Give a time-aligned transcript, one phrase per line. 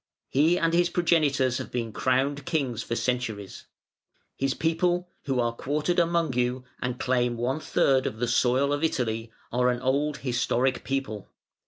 [0.29, 3.67] He and his progenitors have been crowned Kings for centuries.
[4.35, 8.83] His people, who are quartered among you and claim one third of the soil of
[8.83, 11.29] Italy, are an old, historic people.